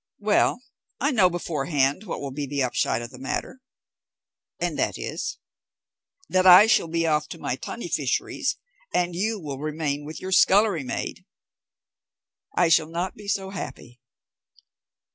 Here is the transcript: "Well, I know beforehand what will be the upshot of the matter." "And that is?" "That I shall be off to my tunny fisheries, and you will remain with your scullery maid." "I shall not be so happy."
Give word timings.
"Well, 0.17 0.63
I 0.99 1.11
know 1.11 1.29
beforehand 1.29 2.05
what 2.05 2.19
will 2.19 2.31
be 2.31 2.47
the 2.47 2.63
upshot 2.63 3.03
of 3.03 3.11
the 3.11 3.19
matter." 3.19 3.61
"And 4.59 4.75
that 4.79 4.97
is?" 4.97 5.37
"That 6.27 6.47
I 6.47 6.65
shall 6.65 6.87
be 6.87 7.05
off 7.05 7.27
to 7.27 7.37
my 7.37 7.55
tunny 7.55 7.87
fisheries, 7.87 8.57
and 8.91 9.15
you 9.15 9.39
will 9.39 9.59
remain 9.59 10.03
with 10.03 10.19
your 10.19 10.31
scullery 10.31 10.83
maid." 10.83 11.23
"I 12.57 12.67
shall 12.67 12.89
not 12.89 13.13
be 13.13 13.27
so 13.27 13.51
happy." 13.51 14.01